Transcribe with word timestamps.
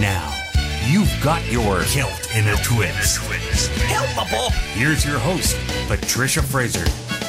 Now, 0.00 0.32
you've 0.86 1.12
got 1.20 1.44
your 1.50 1.82
kilt 1.82 2.32
in 2.32 2.46
a 2.46 2.54
twist. 2.62 3.18
Helpable. 3.88 4.52
Here's 4.74 5.04
your 5.04 5.18
host, 5.18 5.56
Patricia 5.88 6.40
Fraser. 6.40 6.84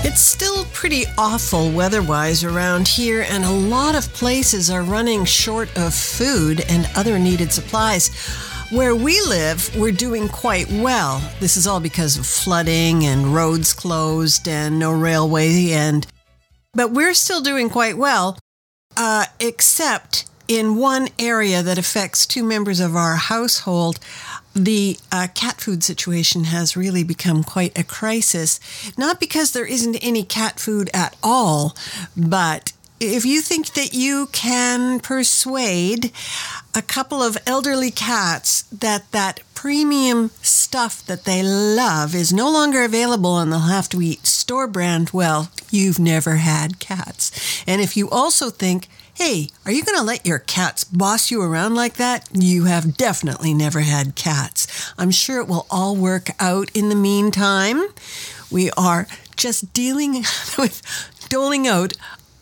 It's 0.07 0.21
still 0.21 0.65
pretty 0.65 1.05
awful 1.17 1.71
weather 1.71 2.03
wise 2.03 2.43
around 2.43 2.87
here, 2.87 3.25
and 3.27 3.43
a 3.43 3.51
lot 3.51 3.95
of 3.95 4.13
places 4.13 4.69
are 4.69 4.83
running 4.83 5.25
short 5.25 5.75
of 5.75 5.95
food 5.95 6.63
and 6.69 6.87
other 6.95 7.17
needed 7.17 7.51
supplies. 7.51 8.15
Where 8.69 8.95
we 8.95 9.19
live, 9.21 9.75
we're 9.75 9.91
doing 9.91 10.29
quite 10.29 10.71
well. 10.71 11.27
This 11.39 11.57
is 11.57 11.65
all 11.65 11.79
because 11.79 12.19
of 12.19 12.27
flooding 12.27 13.03
and 13.03 13.33
roads 13.33 13.73
closed 13.73 14.47
and 14.47 14.77
no 14.77 14.91
railway, 14.91 15.71
and 15.71 16.05
but 16.75 16.91
we're 16.91 17.15
still 17.15 17.41
doing 17.41 17.71
quite 17.71 17.97
well, 17.97 18.37
uh, 18.95 19.25
except 19.39 20.28
in 20.49 20.75
one 20.75 21.07
area 21.17 21.63
that 21.63 21.77
affects 21.77 22.25
two 22.25 22.43
members 22.43 22.81
of 22.81 22.95
our 22.95 23.15
household 23.15 23.99
the 24.55 24.97
uh, 25.11 25.27
cat 25.35 25.61
food 25.61 25.83
situation 25.83 26.45
has 26.45 26.75
really 26.75 27.03
become 27.03 27.43
quite 27.43 27.77
a 27.77 27.83
crisis. 27.83 28.59
Not 28.97 29.19
because 29.19 29.51
there 29.51 29.65
isn't 29.65 29.95
any 29.97 30.23
cat 30.23 30.59
food 30.59 30.89
at 30.91 31.15
all, 31.21 31.77
but 32.17 32.73
if 32.99 33.25
you 33.25 33.41
think 33.41 33.73
that 33.73 33.93
you 33.93 34.27
can 34.31 34.99
persuade 34.99 36.11
a 36.75 36.81
couple 36.81 37.21
of 37.21 37.37
elderly 37.45 37.91
cats 37.91 38.63
that 38.63 39.09
that 39.11 39.39
premium 39.55 40.31
stuff 40.41 41.05
that 41.05 41.23
they 41.23 41.41
love 41.41 42.13
is 42.13 42.33
no 42.33 42.51
longer 42.51 42.83
available 42.83 43.37
and 43.37 43.51
they'll 43.51 43.59
have 43.59 43.87
to 43.89 44.01
eat 44.01 44.25
store 44.25 44.67
brand, 44.67 45.11
well, 45.11 45.49
you've 45.69 45.99
never 45.99 46.35
had 46.35 46.79
cats. 46.79 47.63
And 47.65 47.81
if 47.81 47.95
you 47.95 48.09
also 48.09 48.49
think 48.49 48.87
Hey, 49.21 49.49
are 49.65 49.71
you 49.73 49.83
going 49.83 49.97
to 49.97 50.03
let 50.05 50.25
your 50.25 50.39
cats 50.39 50.85
boss 50.85 51.29
you 51.29 51.41
around 51.41 51.75
like 51.75 51.95
that? 51.95 52.29
You 52.31 52.63
have 52.63 52.95
definitely 52.95 53.53
never 53.53 53.81
had 53.81 54.15
cats. 54.15 54.93
I'm 54.97 55.11
sure 55.11 55.41
it 55.41 55.49
will 55.49 55.67
all 55.69 55.93
work 55.97 56.29
out 56.39 56.71
in 56.73 56.87
the 56.87 56.95
meantime. 56.95 57.83
We 58.49 58.71
are 58.77 59.07
just 59.35 59.73
dealing 59.73 60.13
with 60.57 60.81
doling 61.27 61.67
out 61.67 61.91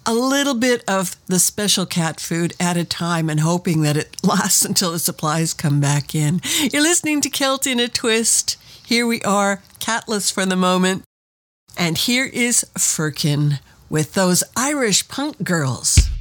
a 0.06 0.14
little 0.14 0.54
bit 0.54 0.84
of 0.88 1.16
the 1.26 1.40
special 1.40 1.88
cat 1.88 2.20
food 2.20 2.54
at 2.60 2.78
a 2.78 2.86
time 2.86 3.28
and 3.28 3.40
hoping 3.40 3.82
that 3.82 3.98
it 3.98 4.16
lasts 4.24 4.64
until 4.64 4.92
the 4.92 5.00
supplies 5.00 5.56
come 5.56 5.82
back 5.82 6.14
in. 6.14 6.42
You're 6.72 6.84
listening 6.84 7.22
to 7.22 7.30
Kilt 7.32 7.66
in 7.66 7.80
a 7.80 7.88
Twist. 7.88 8.56
Here 8.86 9.08
we 9.08 9.20
are, 9.24 9.64
catless 9.80 10.32
for 10.32 10.46
the 10.46 10.56
moment. 10.56 11.06
And 11.76 11.98
here 11.98 12.28
is 12.32 12.68
Firkin 12.78 13.58
with 13.90 14.14
those 14.14 14.44
Irish 14.56 15.08
punk 15.08 15.44
girls. 15.44 16.12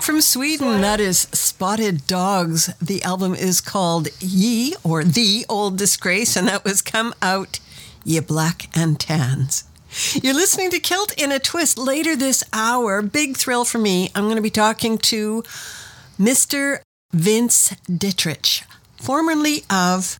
Music 0.00 0.06
from 0.06 0.20
Sweden. 0.22 0.80
That 0.80 0.98
is 0.98 1.28
Spotted 1.32 2.06
Dogs. 2.06 2.72
The 2.80 3.02
album 3.02 3.34
is 3.34 3.60
called 3.60 4.08
Ye 4.18 4.74
or 4.82 5.04
The 5.04 5.44
Old 5.48 5.76
Disgrace, 5.76 6.36
and 6.36 6.48
that 6.48 6.64
was 6.64 6.80
Come 6.80 7.12
Out, 7.20 7.60
Ye 8.04 8.18
Black 8.20 8.68
and 8.74 8.98
Tans. 8.98 9.64
You're 10.14 10.34
listening 10.34 10.70
to 10.70 10.80
Kilt 10.80 11.12
in 11.18 11.30
a 11.32 11.38
Twist 11.38 11.76
later 11.76 12.16
this 12.16 12.42
hour. 12.52 13.02
Big 13.02 13.36
thrill 13.36 13.66
for 13.66 13.78
me. 13.78 14.10
I'm 14.14 14.24
going 14.24 14.36
to 14.36 14.42
be 14.42 14.48
talking 14.48 14.96
to 14.98 15.42
Mr. 16.18 16.80
Vince 17.12 17.74
Ditrich, 17.86 18.62
formerly 18.96 19.64
of 19.68 20.16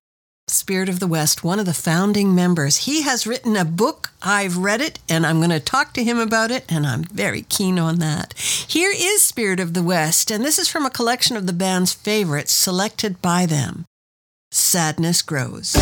Spirit 0.50 0.88
of 0.88 1.00
the 1.00 1.06
West, 1.06 1.44
one 1.44 1.58
of 1.58 1.66
the 1.66 1.74
founding 1.74 2.34
members. 2.34 2.78
He 2.78 3.02
has 3.02 3.26
written 3.26 3.56
a 3.56 3.64
book. 3.64 4.12
I've 4.22 4.56
read 4.56 4.80
it 4.80 4.98
and 5.08 5.26
I'm 5.26 5.38
going 5.38 5.50
to 5.50 5.60
talk 5.60 5.92
to 5.94 6.04
him 6.04 6.18
about 6.18 6.50
it, 6.50 6.64
and 6.68 6.86
I'm 6.86 7.04
very 7.04 7.42
keen 7.42 7.78
on 7.78 7.98
that. 7.98 8.34
Here 8.36 8.92
is 8.94 9.22
Spirit 9.22 9.60
of 9.60 9.74
the 9.74 9.82
West, 9.82 10.30
and 10.30 10.44
this 10.44 10.58
is 10.58 10.68
from 10.68 10.84
a 10.84 10.90
collection 10.90 11.36
of 11.36 11.46
the 11.46 11.52
band's 11.52 11.92
favorites 11.92 12.52
selected 12.52 13.22
by 13.22 13.46
them 13.46 13.84
Sadness 14.50 15.22
Grows. 15.22 15.76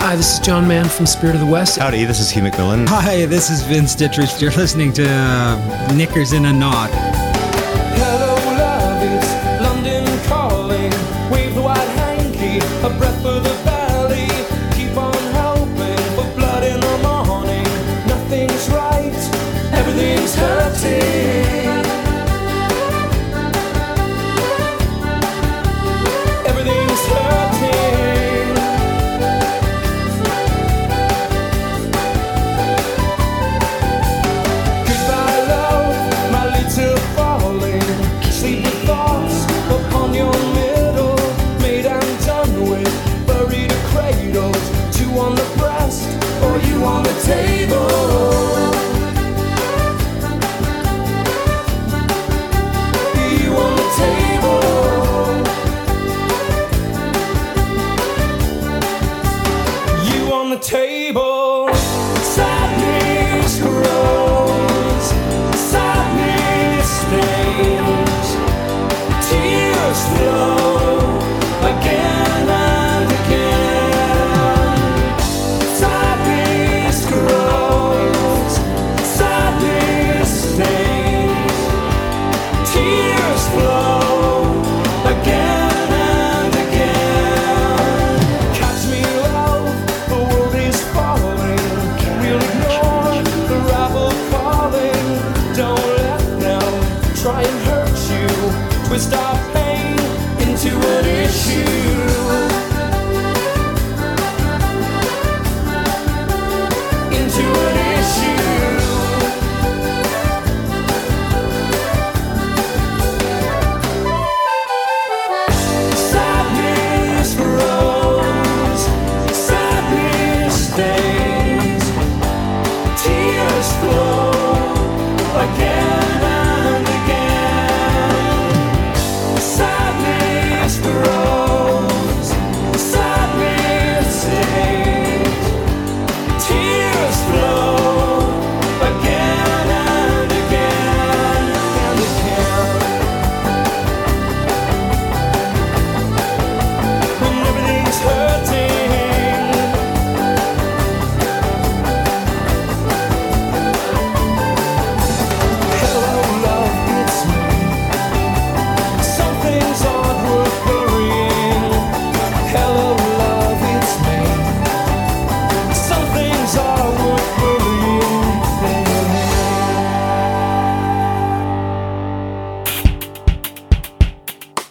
Hi, 0.00 0.16
this 0.16 0.32
is 0.32 0.38
John 0.38 0.66
Mann 0.66 0.88
from 0.88 1.04
Spirit 1.04 1.34
of 1.34 1.42
the 1.42 1.46
West. 1.46 1.78
Howdy, 1.78 2.04
this 2.04 2.18
is 2.18 2.30
Hugh 2.30 2.40
McMillan. 2.40 2.88
Hi, 2.88 3.26
this 3.26 3.50
is 3.50 3.62
Vince 3.64 3.94
Ditrich. 3.94 4.40
You're 4.40 4.50
listening 4.52 4.90
to 4.94 5.06
uh, 5.06 5.92
Knickers 5.94 6.32
in 6.32 6.46
a 6.46 6.52
Knot. 6.52 7.17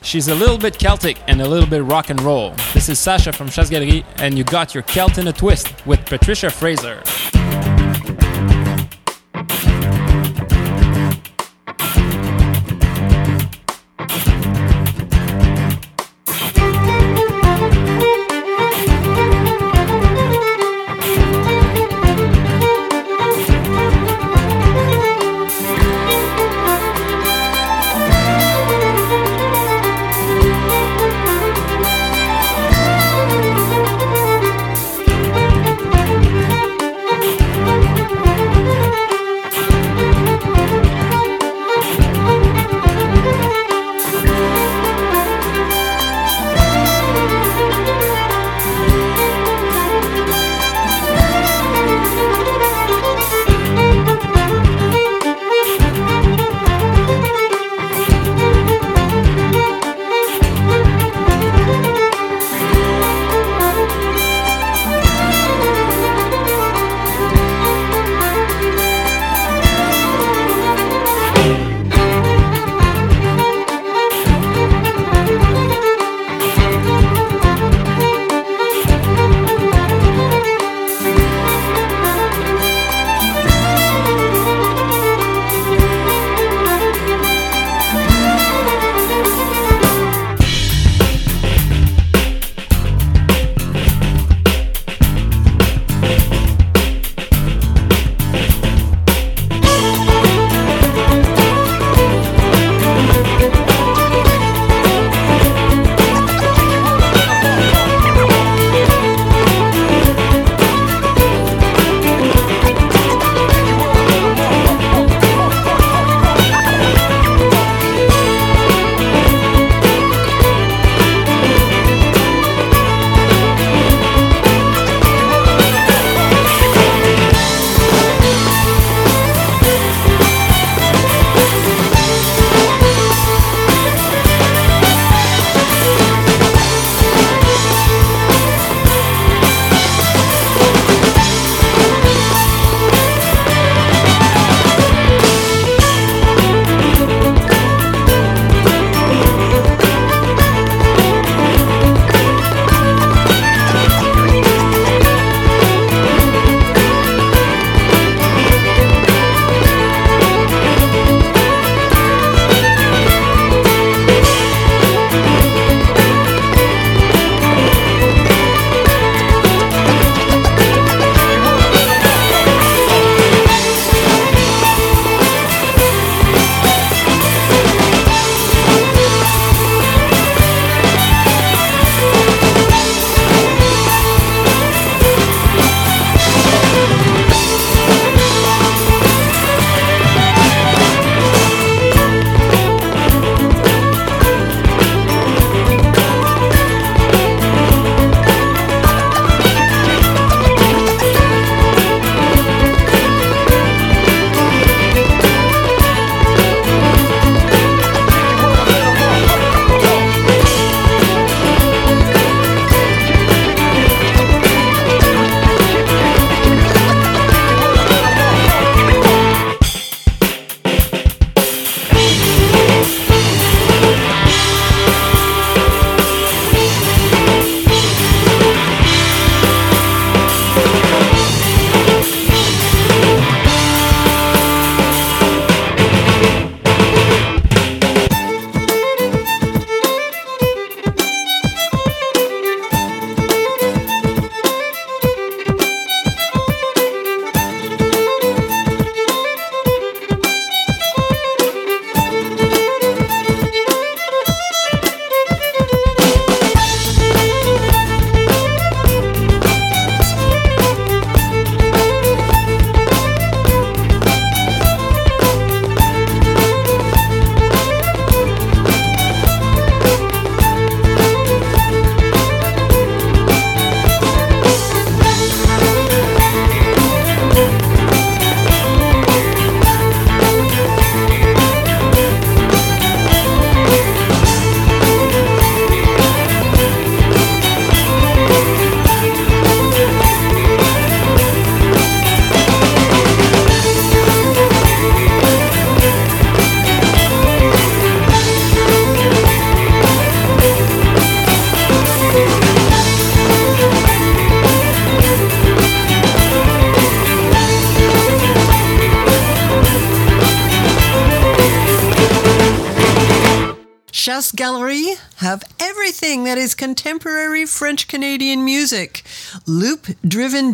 She's 0.07 0.29
a 0.29 0.35
little 0.35 0.57
bit 0.57 0.79
Celtic 0.79 1.17
and 1.27 1.41
a 1.41 1.45
little 1.45 1.67
bit 1.67 1.83
rock 1.83 2.09
and 2.09 2.21
roll. 2.21 2.55
This 2.73 2.87
is 2.87 2.97
Sasha 2.97 3.33
from 3.33 3.49
Chasse 3.49 3.69
Galerie, 3.69 4.05
and 4.19 4.37
you 4.37 4.45
got 4.45 4.73
your 4.73 4.83
Celt 4.83 5.17
in 5.17 5.27
a 5.27 5.33
twist 5.33 5.85
with 5.85 6.05
Patricia 6.05 6.49
Fraser. 6.49 7.03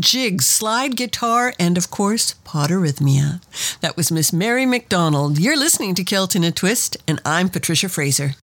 Jigs, 0.04 0.46
slide 0.46 0.96
guitar, 0.96 1.54
and 1.58 1.78
of 1.78 1.90
course, 1.90 2.36
potorhythmia. 2.46 3.42
That 3.80 3.96
was 3.96 4.12
Miss 4.12 4.34
Mary 4.34 4.66
McDonald. 4.66 5.40
You're 5.40 5.58
listening 5.58 5.96
to 5.96 6.04
Kelton 6.04 6.44
a 6.44 6.52
Twist, 6.52 6.98
and 7.08 7.22
I'm 7.26 7.50
Patricia 7.50 7.90
Fraser. 7.90 8.36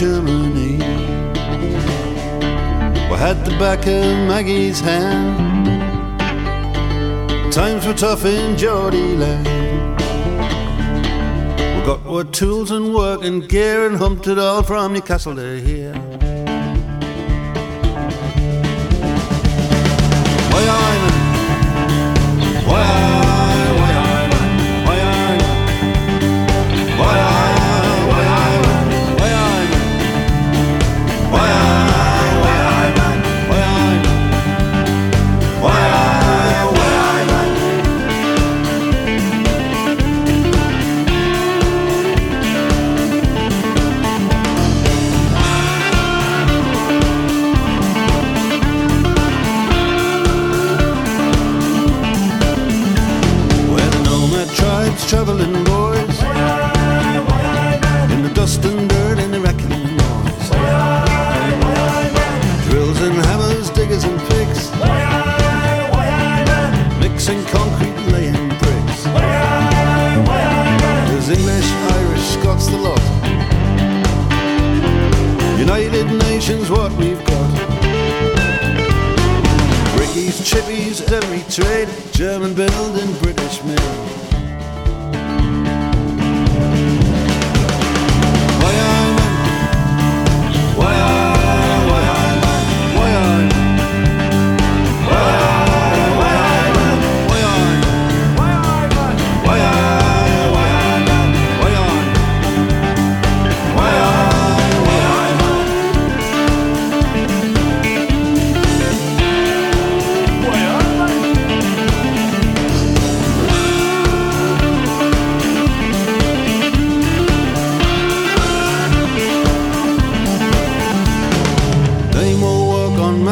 We 0.00 0.06
had 3.18 3.44
the 3.44 3.54
back 3.58 3.86
of 3.86 4.04
Maggie's 4.26 4.80
hand. 4.80 6.18
Times 7.52 7.86
were 7.86 7.92
tough 7.92 8.24
in 8.24 8.56
Geordie 8.56 9.14
land. 9.16 10.00
We 11.76 11.84
got 11.84 12.00
our 12.06 12.24
tools 12.24 12.70
and 12.70 12.94
work 12.94 13.22
and 13.24 13.46
gear 13.46 13.86
and 13.86 13.96
humped 13.96 14.26
it 14.26 14.38
all 14.38 14.62
from 14.62 14.94
Newcastle 14.94 15.36
to 15.36 15.60
here. 15.60 15.92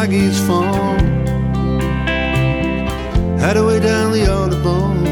Maggie's 0.00 0.38
farm? 0.46 1.00
Had 3.36 3.56
a 3.56 3.64
way 3.66 3.80
down 3.80 4.12
the 4.12 4.26
autobahn. 4.26 5.02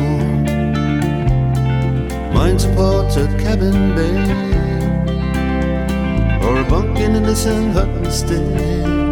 Mine 2.33 2.57
support 2.57 3.17
at 3.17 3.41
Cabin 3.41 3.97
Bay. 3.97 4.15
Or 6.47 6.61
a 6.61 6.65
bunk 6.71 7.01
in 7.01 7.17
a 7.17 7.21
Nissen 7.21 7.73
Hut 7.73 7.89
instead. 8.05 9.06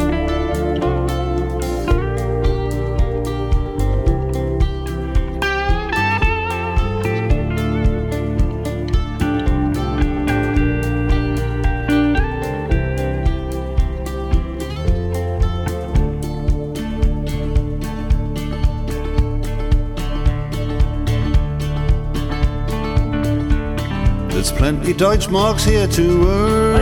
Plenty 24.85 25.03
Deutschmarks 25.03 25.65
here 25.65 25.89
to 25.89 26.29
earn. 26.29 26.81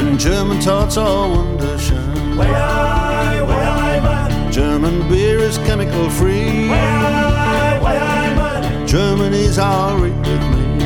And 0.00 0.18
German 0.18 0.58
tarts 0.58 0.96
are 0.96 1.28
wunderschön. 1.28 2.40
German 4.50 5.08
beer 5.08 5.38
is 5.38 5.58
chemical 5.58 6.10
free. 6.10 6.70
Germany's 8.84 9.60
alright 9.60 10.12
with 10.26 10.42
me. 10.56 10.80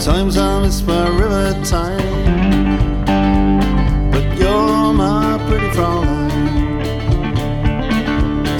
Sometimes 0.00 0.38
I 0.38 0.62
miss 0.62 0.80
my 0.80 1.06
river 1.08 1.52
Tyne. 1.62 3.04
But 4.12 4.38
you're 4.38 4.94
my 4.94 5.38
pretty 5.46 5.68
Fraulein. 5.76 6.30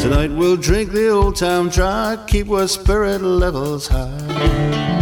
Tonight 0.02 0.32
we'll 0.32 0.58
drink 0.58 0.92
the 0.92 1.08
old 1.08 1.36
town 1.36 1.70
dry, 1.70 2.18
keep 2.26 2.50
our 2.50 2.68
spirit 2.68 3.22
levels 3.22 3.88
high. 3.88 4.23
Bye. 4.34 4.93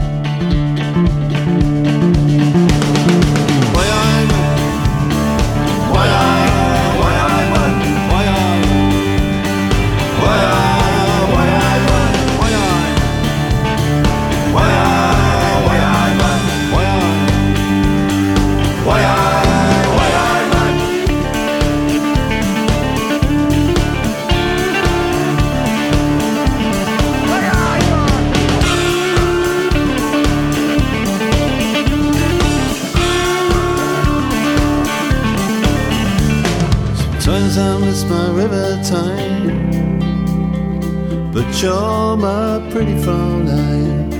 You're 41.60 42.16
my 42.16 42.66
pretty 42.70 42.94
Fraulein. 43.02 44.10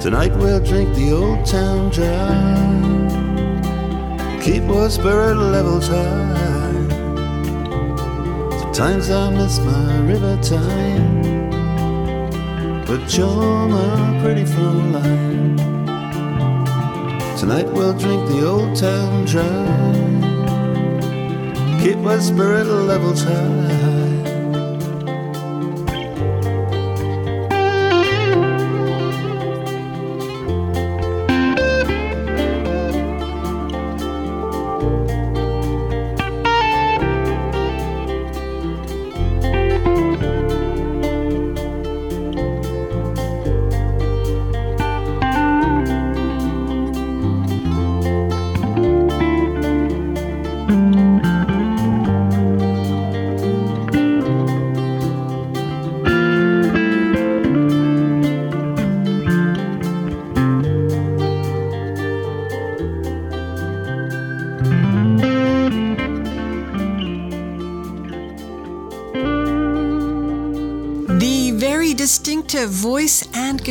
Tonight 0.00 0.34
we'll 0.36 0.60
drink 0.60 0.94
the 0.94 1.12
old 1.12 1.46
town 1.46 1.90
dry, 1.90 2.68
keep 4.42 4.64
our 4.64 4.90
spirit 4.90 5.36
levels 5.36 5.88
high. 5.88 6.88
Sometimes 8.60 9.10
I 9.10 9.30
miss 9.30 9.58
my 9.60 9.98
river 10.00 10.38
Tyne, 10.42 11.50
but 12.86 13.16
you're 13.16 13.68
my 13.68 14.20
pretty 14.22 14.44
Fraulein. 14.44 15.56
Tonight 17.38 17.68
we'll 17.72 17.94
drink 17.94 18.28
the 18.28 18.46
old 18.46 18.76
town 18.76 19.24
dry 19.24 20.02
keep 21.82 21.98
my 21.98 22.16
spirit 22.18 22.66
levels 22.66 23.24
high. 23.24 23.81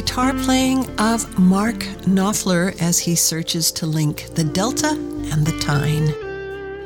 Guitar 0.02 0.34
playing 0.34 0.90
of 1.00 1.38
Mark 1.38 1.76
Knopfler 2.08 2.76
as 2.82 2.98
he 2.98 3.14
searches 3.14 3.72
to 3.74 3.86
link 3.86 4.34
the 4.34 4.44
Delta 4.44 4.90
and 4.90 5.46
the 5.46 5.56
Tyne. 5.60 6.08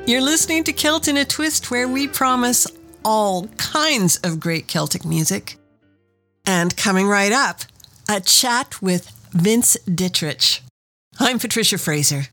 You're 0.05 0.19
listening 0.21 0.65
to 0.65 0.73
Celt 0.73 1.07
in 1.07 1.15
a 1.15 1.23
Twist, 1.23 1.71
where 1.71 1.87
we 1.87 2.09
promise 2.09 2.67
all 3.05 3.47
kinds 3.55 4.17
of 4.17 4.41
great 4.41 4.67
Celtic 4.67 5.05
music. 5.05 5.57
And 6.45 6.75
coming 6.75 7.07
right 7.07 7.31
up, 7.31 7.61
a 8.09 8.19
chat 8.19 8.81
with 8.81 9.09
Vince 9.31 9.77
Ditrich. 9.87 10.59
I'm 11.17 11.39
Patricia 11.39 11.77
Fraser. 11.77 12.25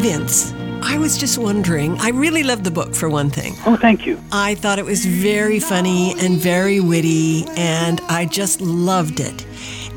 Vince, 0.00 0.53
I 0.86 0.98
was 0.98 1.16
just 1.16 1.38
wondering. 1.38 1.98
I 1.98 2.10
really 2.10 2.42
loved 2.42 2.64
the 2.64 2.70
book 2.70 2.94
for 2.94 3.08
one 3.08 3.30
thing. 3.30 3.54
Oh, 3.66 3.76
thank 3.76 4.06
you. 4.06 4.20
I 4.30 4.54
thought 4.54 4.78
it 4.78 4.84
was 4.84 5.06
very 5.06 5.58
funny 5.58 6.14
and 6.20 6.38
very 6.38 6.78
witty, 6.78 7.46
and 7.56 8.00
I 8.02 8.26
just 8.26 8.60
loved 8.60 9.18
it. 9.18 9.46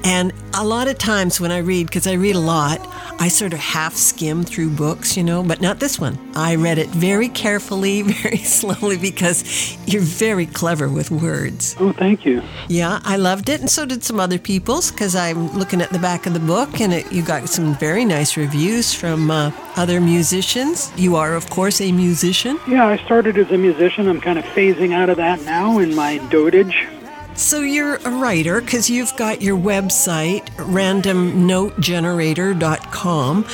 And 0.04 0.34
a 0.54 0.65
lot 0.65 0.88
of 0.88 0.97
times 0.97 1.41
when 1.41 1.52
I 1.52 1.58
read, 1.58 1.88
because 1.88 2.08
I 2.08 2.13
read 2.13 2.36
a 2.36 2.39
lot, 2.39 2.80
I 3.20 3.30
sort 3.30 3.54
of 3.54 3.60
half 3.60 3.96
skim 3.96 4.44
through 4.44 4.70
books, 4.72 5.18
you 5.18 5.24
know, 5.24 5.42
but 5.42 5.60
not 5.60 5.80
this 5.80 6.00
one. 6.00 6.18
I 6.36 6.56
read 6.56 6.78
it 6.78 6.90
very 6.90 7.30
carefully, 7.30 8.02
very 8.24 8.38
slowly, 8.38 8.98
because 8.98 9.78
you're 9.88 10.02
very 10.02 10.46
clever 10.46 10.88
with 10.88 11.10
words. 11.10 11.76
Oh, 11.80 11.94
thank 11.94 12.26
you. 12.26 12.44
Yeah, 12.68 13.00
I 13.04 13.18
loved 13.18 13.50
it, 13.50 13.60
and 13.60 13.70
so 13.70 13.86
did 13.86 14.04
some 14.04 14.20
other 14.20 14.38
people's, 14.38 14.92
because 14.92 15.16
I'm 15.16 15.52
looking 15.58 15.82
at 15.82 15.90
the 15.90 16.00
back 16.00 16.26
of 16.28 16.34
the 16.34 16.40
book, 16.40 16.80
and 16.80 16.94
it, 16.94 17.12
you 17.12 17.24
got 17.24 17.50
some 17.50 17.76
very 17.76 18.06
nice 18.06 18.38
reviews 18.38 18.94
from 18.94 19.32
uh, 19.32 19.52
other 19.76 20.00
musicians. 20.00 20.92
You 20.96 21.16
are, 21.16 21.34
of 21.34 21.50
course, 21.50 21.82
a 21.82 21.92
musician. 21.92 22.60
Yeah, 22.68 22.86
I 22.88 22.98
started 22.98 23.38
as 23.38 23.50
a 23.52 23.58
musician. 23.58 24.08
I'm 24.08 24.22
kind 24.22 24.38
of 24.38 24.46
phasing 24.46 24.94
out 24.94 25.10
of 25.10 25.18
that 25.18 25.42
now 25.44 25.80
in 25.80 25.96
my 25.96 26.20
dotage. 26.30 26.88
So 27.38 27.62
you're 27.62 27.95
a 27.97 28.10
writer 28.10 28.62
because 28.62 28.89
you've 28.89 29.15
got 29.15 29.43
your 29.43 29.56
website, 29.56 30.47
randomnotegenerator.com. 30.56 33.45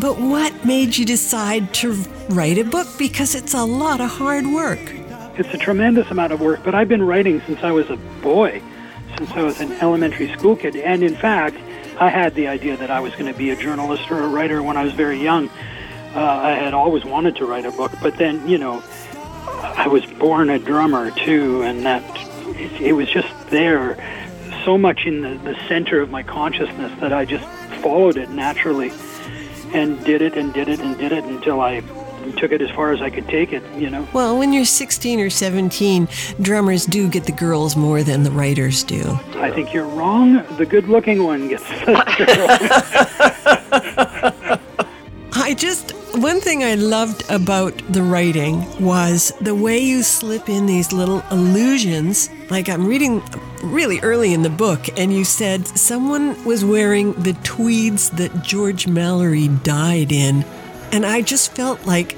But 0.00 0.20
what 0.20 0.64
made 0.64 0.96
you 0.96 1.04
decide 1.04 1.74
to 1.74 1.94
write 2.28 2.58
a 2.58 2.62
book? 2.62 2.86
Because 2.96 3.34
it's 3.34 3.52
a 3.52 3.64
lot 3.64 4.00
of 4.00 4.10
hard 4.10 4.46
work. 4.46 4.78
It's 5.36 5.52
a 5.52 5.58
tremendous 5.58 6.08
amount 6.12 6.32
of 6.32 6.40
work, 6.40 6.62
but 6.62 6.76
I've 6.76 6.88
been 6.88 7.02
writing 7.02 7.42
since 7.44 7.64
I 7.64 7.72
was 7.72 7.90
a 7.90 7.96
boy, 8.22 8.62
since 9.18 9.32
I 9.32 9.42
was 9.42 9.60
an 9.60 9.72
elementary 9.72 10.32
school 10.34 10.54
kid. 10.54 10.76
And 10.76 11.02
in 11.02 11.16
fact, 11.16 11.56
I 12.00 12.10
had 12.10 12.36
the 12.36 12.46
idea 12.46 12.76
that 12.76 12.92
I 12.92 13.00
was 13.00 13.12
going 13.14 13.26
to 13.26 13.34
be 13.36 13.50
a 13.50 13.56
journalist 13.56 14.08
or 14.12 14.22
a 14.22 14.28
writer 14.28 14.62
when 14.62 14.76
I 14.76 14.84
was 14.84 14.92
very 14.92 15.20
young. 15.20 15.50
Uh, 16.14 16.20
I 16.20 16.52
had 16.52 16.74
always 16.74 17.04
wanted 17.04 17.34
to 17.36 17.46
write 17.46 17.64
a 17.64 17.72
book, 17.72 17.90
but 18.00 18.18
then, 18.18 18.48
you 18.48 18.58
know, 18.58 18.84
I 19.74 19.88
was 19.88 20.06
born 20.06 20.48
a 20.48 20.60
drummer 20.60 21.10
too, 21.10 21.62
and 21.62 21.84
that 21.84 22.04
it, 22.62 22.80
it 22.80 22.92
was 22.92 23.08
just 23.08 23.28
there 23.50 23.96
so 24.64 24.78
much 24.78 25.06
in 25.06 25.22
the, 25.22 25.34
the 25.38 25.56
center 25.68 26.00
of 26.00 26.10
my 26.10 26.22
consciousness 26.22 26.92
that 27.00 27.12
I 27.12 27.24
just 27.24 27.44
followed 27.82 28.16
it 28.16 28.30
naturally 28.30 28.92
and 29.74 30.02
did 30.04 30.22
it 30.22 30.36
and 30.36 30.52
did 30.52 30.68
it 30.68 30.80
and 30.80 30.96
did 30.98 31.12
it 31.12 31.24
until 31.24 31.60
I 31.60 31.80
took 32.36 32.52
it 32.52 32.62
as 32.62 32.70
far 32.70 32.92
as 32.92 33.02
I 33.02 33.10
could 33.10 33.26
take 33.26 33.52
it, 33.52 33.62
you 33.74 33.90
know. 33.90 34.06
Well, 34.12 34.38
when 34.38 34.52
you're 34.52 34.64
16 34.64 35.18
or 35.18 35.30
17, 35.30 36.08
drummers 36.40 36.86
do 36.86 37.08
get 37.08 37.24
the 37.24 37.32
girls 37.32 37.74
more 37.74 38.02
than 38.02 38.22
the 38.22 38.30
writers 38.30 38.84
do. 38.84 39.18
I 39.34 39.50
think 39.50 39.72
you're 39.72 39.88
wrong. 39.88 40.44
The 40.56 40.66
good 40.66 40.88
looking 40.88 41.24
one 41.24 41.48
gets 41.48 41.68
the 41.68 41.86
girls. 44.50 44.60
I 45.32 45.54
just, 45.54 45.94
one 46.14 46.40
thing 46.40 46.62
I 46.62 46.74
loved 46.74 47.28
about 47.30 47.76
the 47.92 48.02
writing 48.02 48.64
was 48.80 49.32
the 49.40 49.54
way 49.54 49.78
you 49.78 50.02
slip 50.02 50.48
in 50.48 50.66
these 50.66 50.92
little 50.92 51.22
allusions. 51.30 52.28
Like 52.50 52.68
I'm 52.68 52.86
reading 52.86 53.22
really 53.62 54.00
early 54.00 54.34
in 54.34 54.42
the 54.42 54.50
book, 54.50 54.86
and 54.98 55.12
you 55.12 55.24
said 55.24 55.66
someone 55.66 56.42
was 56.44 56.64
wearing 56.64 57.12
the 57.14 57.32
tweeds 57.44 58.10
that 58.10 58.42
George 58.42 58.86
Mallory 58.86 59.48
died 59.48 60.12
in. 60.12 60.44
And 60.92 61.06
I 61.06 61.22
just 61.22 61.54
felt 61.54 61.86
like, 61.86 62.16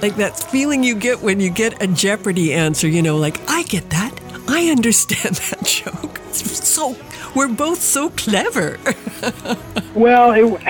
like 0.00 0.16
that 0.16 0.38
feeling 0.38 0.82
you 0.82 0.94
get 0.94 1.20
when 1.20 1.40
you 1.40 1.50
get 1.50 1.82
a 1.82 1.86
Jeopardy 1.86 2.54
answer, 2.54 2.88
you 2.88 3.02
know, 3.02 3.18
like, 3.18 3.38
I 3.48 3.64
get 3.64 3.90
that. 3.90 4.18
I 4.48 4.70
understand 4.70 5.34
that 5.36 5.64
joke. 5.64 6.20
It's 6.28 6.66
so, 6.66 6.96
we're 7.34 7.48
both 7.48 7.80
so 7.80 8.10
clever. 8.10 8.78
well, 9.94 10.32
it, 10.32 10.66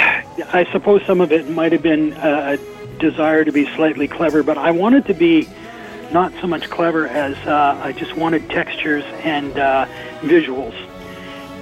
I 0.52 0.66
suppose 0.72 1.02
some 1.06 1.20
of 1.20 1.32
it 1.32 1.48
might 1.48 1.72
have 1.72 1.82
been 1.82 2.12
a 2.14 2.58
desire 2.98 3.44
to 3.44 3.52
be 3.52 3.66
slightly 3.74 4.08
clever, 4.08 4.42
but 4.42 4.58
I 4.58 4.70
wanted 4.70 5.06
to 5.06 5.14
be 5.14 5.48
not 6.12 6.32
so 6.40 6.46
much 6.46 6.70
clever 6.70 7.08
as 7.08 7.36
uh, 7.46 7.80
I 7.82 7.92
just 7.92 8.16
wanted 8.16 8.48
textures 8.50 9.04
and 9.22 9.58
uh, 9.58 9.86
visuals. 10.20 10.74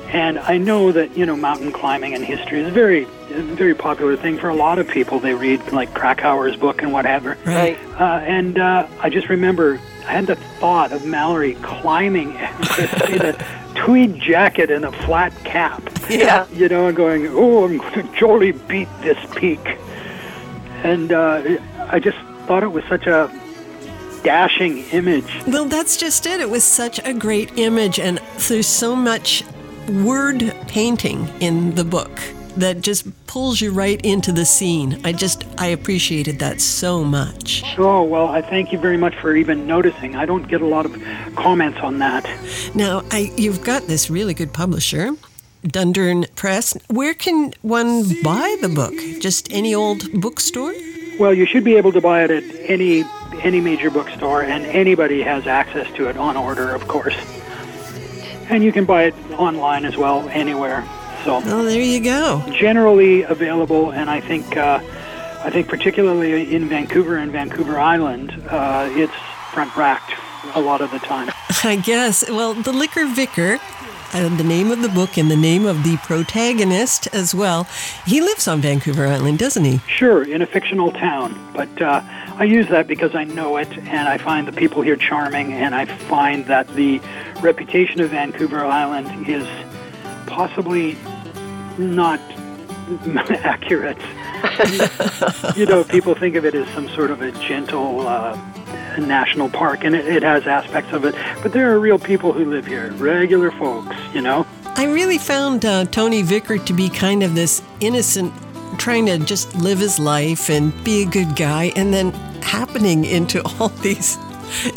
And 0.09 0.39
I 0.39 0.59
know 0.59 0.93
that 0.93 1.17
you 1.17 1.25
know 1.25 1.37
mountain 1.37 1.73
climbing 1.73 2.15
and 2.15 2.23
history 2.23 2.61
is 2.61 2.69
a 2.69 2.71
very, 2.71 3.05
very 3.31 3.75
popular 3.75 4.15
thing 4.15 4.39
for 4.39 4.51
a 4.51 4.55
lot 4.55 4.79
of 4.79 4.87
people. 4.87 5.19
They 5.21 5.33
read 5.33 5.73
like 5.73 5.95
Krakauer's 5.95 6.55
book 6.57 6.83
and 6.83 6.93
whatever. 6.93 7.39
Right. 7.47 7.79
Uh, 7.99 8.21
and 8.23 8.59
uh, 8.59 8.87
I 9.01 9.09
just 9.09 9.31
remember 9.31 9.81
I 10.07 10.13
had 10.13 10.27
the 10.27 10.37
thought 10.37 10.93
of 10.93 11.07
Mallory 11.07 11.55
climbing 11.63 12.35
it, 12.39 13.23
a 13.23 13.73
tweed 13.75 14.19
jacket 14.21 14.71
and 14.71 14.85
a 14.85 14.93
flat 14.93 15.35
cap. 15.45 15.83
Yeah. 16.11 16.47
You 16.53 16.69
know, 16.69 16.89
and 16.89 16.97
going, 16.97 17.27
oh, 17.29 17.65
I'm 17.65 17.79
going 17.79 17.93
to 17.93 18.19
jolly 18.19 18.53
beat 18.53 18.89
this 19.01 19.19
peak. 19.35 19.61
And 20.83 21.13
uh, 21.13 21.59
I 21.79 22.01
just 22.01 22.19
thought 22.47 22.63
it 22.63 22.73
was 22.73 22.85
such 22.85 23.07
a 23.07 23.31
dashing 24.25 24.79
image. 24.91 25.33
Well, 25.47 25.67
that's 25.67 25.97
just 25.97 26.27
it. 26.27 26.41
It 26.41 26.51
was 26.51 26.65
such 26.65 27.01
a 27.05 27.15
great 27.15 27.59
image, 27.59 27.99
and 27.99 28.19
there's 28.49 28.67
so 28.67 28.97
much 28.97 29.45
word 29.89 30.55
painting 30.69 31.29
in 31.41 31.75
the 31.75 31.85
book 31.85 32.21
that 32.57 32.81
just 32.81 33.27
pulls 33.27 33.61
you 33.61 33.73
right 33.73 34.01
into 34.05 34.33
the 34.33 34.45
scene. 34.45 35.01
I 35.05 35.13
just 35.13 35.45
I 35.59 35.69
appreciated 35.69 36.39
that 36.41 36.61
so 36.61 37.05
much. 37.05 37.63
Oh, 37.79 38.03
well, 38.03 38.29
I 38.29 38.43
thank 38.43 38.73
you 38.73 38.79
very 38.79 38.97
much 38.97 39.15
for 39.17 39.35
even 39.35 39.67
noticing. 39.67 40.17
I 40.17 40.27
don't 40.27 40.49
get 40.49 40.61
a 40.61 40.67
lot 40.67 40.87
of 40.87 40.93
comments 41.37 41.79
on 41.81 41.99
that. 41.99 42.29
Now, 42.75 43.03
I 43.11 43.33
you've 43.37 43.65
got 43.65 43.87
this 43.87 44.11
really 44.11 44.35
good 44.35 44.53
publisher, 44.53 45.11
Dundurn 45.65 46.27
Press. 46.35 46.77
Where 46.89 47.15
can 47.15 47.53
one 47.63 48.05
buy 48.23 48.57
the 48.61 48.69
book? 48.69 48.95
Just 49.21 49.53
any 49.53 49.75
old 49.75 50.13
bookstore? 50.21 50.75
Well, 51.19 51.35
you 51.35 51.47
should 51.47 51.65
be 51.65 51.77
able 51.77 51.93
to 51.93 52.01
buy 52.01 52.25
it 52.25 52.31
at 52.31 52.45
any 52.69 53.05
any 53.43 53.61
major 53.61 53.91
bookstore 53.91 54.43
and 54.43 54.65
anybody 54.67 55.23
has 55.23 55.47
access 55.47 55.91
to 55.95 56.09
it 56.09 56.17
on 56.17 56.37
order, 56.37 56.75
of 56.75 56.87
course. 56.87 57.17
And 58.49 58.63
you 58.63 58.73
can 58.73 58.85
buy 58.85 59.05
it 59.05 59.15
online 59.33 59.85
as 59.85 59.97
well 59.97 60.29
anywhere. 60.29 60.87
So 61.25 61.41
Oh, 61.45 61.65
there 61.65 61.81
you 61.81 62.01
go. 62.01 62.43
generally 62.53 63.23
available, 63.23 63.91
and 63.93 64.11
I 64.11 64.21
think 64.21 64.57
uh, 64.57 64.81
I 65.45 65.51
think 65.51 65.69
particularly 65.69 66.55
in 66.55 66.69
Vancouver 66.69 67.17
and 67.17 67.31
Vancouver 67.33 67.79
Island, 67.79 68.33
uh, 68.49 68.89
it's 68.93 69.13
front 69.53 69.75
racked 69.77 70.13
a 70.55 70.61
lot 70.61 70.81
of 70.81 70.91
the 70.91 70.99
time. 70.99 71.31
I 71.65 71.77
guess. 71.77 72.29
Well, 72.29 72.55
The 72.55 72.73
Liquor 72.73 73.07
Vicar, 73.07 73.59
uh, 74.13 74.29
the 74.37 74.43
name 74.45 74.71
of 74.73 74.83
the 74.83 74.89
book 74.89 75.17
and 75.17 75.31
the 75.31 75.37
name 75.37 75.65
of 75.65 75.85
the 75.85 75.97
protagonist 75.99 77.07
as 77.15 77.35
well. 77.35 77.65
He 78.07 78.21
lives 78.21 78.49
on 78.49 78.61
Vancouver 78.61 79.07
Island, 79.07 79.39
doesn't 79.39 79.65
he? 79.65 79.79
Sure, 79.87 80.23
in 80.25 80.43
a 80.43 80.47
fictional 80.47 80.91
town, 80.93 81.39
but 81.55 81.81
uh, 81.81 82.03
I 82.37 82.45
use 82.45 82.69
that 82.69 82.89
because 82.89 83.15
I 83.15 83.25
know 83.25 83.57
it, 83.59 83.69
and 83.79 84.09
I 84.09 84.19
find 84.19 84.49
the 84.49 84.53
people 84.53 84.83
here 84.83 84.97
charming, 84.97 85.53
and 85.53 85.75
I 85.75 85.85
find 85.87 86.47
that 86.47 86.67
the 86.75 87.01
reputation 87.41 88.01
of 88.01 88.11
Vancouver 88.11 88.65
Island 88.65 89.29
is 89.29 89.47
possibly 90.27 90.97
not 91.79 92.21
accurate. 93.31 93.99
you 95.57 95.67
know, 95.67 95.85
people 95.85 96.15
think 96.15 96.35
of 96.35 96.45
it 96.45 96.55
as 96.55 96.67
some 96.69 96.89
sort 96.91 97.11
of 97.11 97.23
a 97.23 97.31
gentle 97.33 98.07
uh, 98.07 98.37
national 98.99 99.49
park, 99.49 99.85
and 99.85 99.95
it, 99.95 100.07
it 100.07 100.23
has 100.23 100.47
aspects 100.47 100.93
of 100.93 101.05
it. 101.05 101.15
But 101.43 101.53
there 101.53 101.73
are 101.73 101.79
real 101.79 101.99
people 101.99 102.33
who 102.33 102.45
live 102.45 102.67
here, 102.67 102.93
regular 102.93 103.51
folks. 103.53 103.97
You 104.13 104.23
know. 104.23 104.47
I 104.75 104.87
really 104.87 105.19
found 105.19 105.65
uh, 105.65 105.85
Tony 105.87 106.23
Vicar 106.23 106.59
to 106.59 106.73
be 106.73 106.89
kind 106.89 107.23
of 107.23 107.35
this 107.35 107.63
innocent, 107.81 108.33
trying 108.79 109.07
to 109.07 109.19
just 109.19 109.55
live 109.57 109.79
his 109.79 109.99
life 109.99 110.49
and 110.49 110.73
be 110.83 111.03
a 111.03 111.07
good 111.07 111.37
guy, 111.37 111.73
and 111.77 111.93
then 111.93 112.13
happening 112.43 113.05
into 113.05 113.43
all 113.61 113.69
these 113.69 114.17